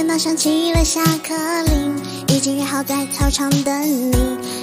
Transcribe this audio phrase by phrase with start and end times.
[0.00, 1.34] 电脑响起了下课
[1.64, 1.94] 铃，
[2.28, 4.16] 已经约好在操场等你。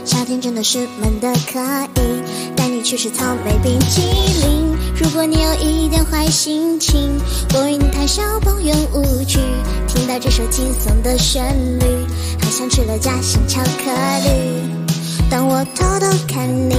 [0.04, 1.60] 夏天真的是闷的可
[2.02, 4.02] 以，带你去吃草莓冰淇
[4.42, 4.76] 淋。
[5.00, 7.22] 如果你有一点坏心情，
[7.54, 9.38] 我为你弹小邦圆舞曲。
[9.88, 11.46] 听到这首轻松的旋
[11.78, 11.86] 律，
[12.42, 13.92] 好像吃了夹心巧克
[14.24, 14.72] 力。
[15.30, 16.76] 当我偷偷看你，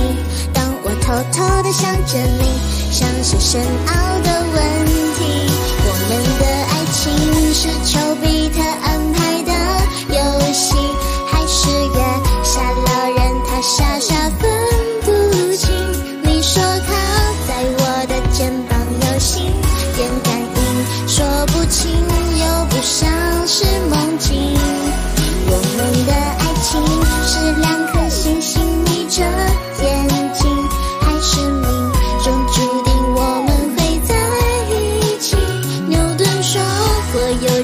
[0.52, 4.37] 当我偷偷的想着你，像是深奥的
[8.50, 8.87] 可爱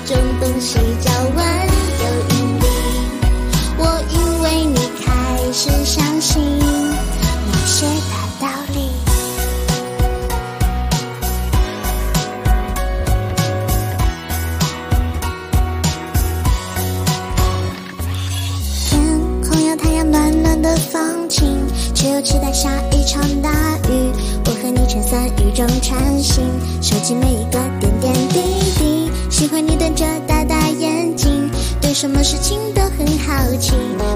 [0.07, 1.67] 种东西叫万
[1.99, 2.05] 有
[2.37, 2.67] 引力，
[3.79, 8.91] 我因为你开始相信某些大道理。
[18.91, 18.93] 天
[19.43, 23.51] 空有太阳暖暖的放晴，却又期待下一场大
[23.89, 24.13] 雨。
[24.45, 26.45] 我和你撑伞雨中穿行，
[26.83, 28.43] 收集每一个点点滴
[28.79, 28.94] 滴。
[29.35, 33.73] 喜欢你瞪着大大眼睛，对什么事情都很好奇。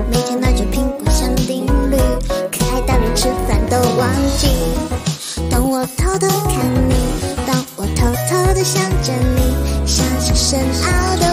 [0.08, 1.96] 每天拿着苹果想定律，
[2.52, 4.46] 可爱到连吃饭都忘记。
[5.50, 6.94] 当我偷偷看你，
[7.48, 11.27] 当我偷偷的想着你，像是深奥的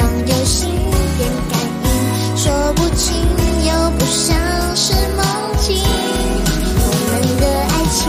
[0.00, 0.68] 的肩膀有心
[1.18, 3.14] 电感应，说不清
[3.66, 4.36] 又不像
[4.76, 5.24] 是梦
[5.60, 5.76] 境。
[6.82, 8.00] 我们的爱情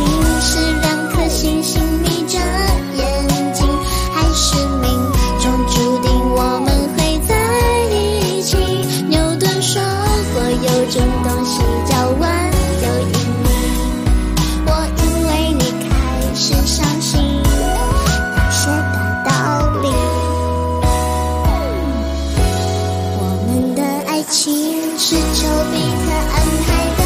[25.42, 26.36] 丘比特安
[26.68, 27.02] 排的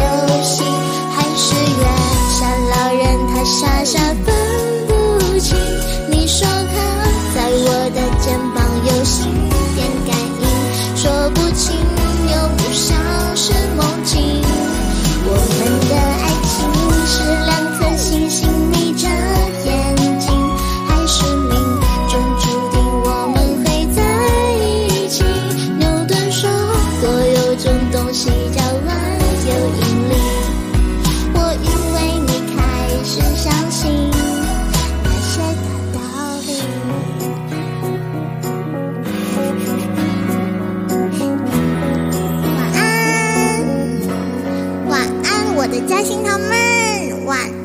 [0.00, 0.02] 游
[0.42, 0.64] 戏，
[1.14, 1.82] 还是月
[2.34, 2.36] 下
[2.74, 4.37] 老人，他傻傻分。
[47.28, 47.57] 哇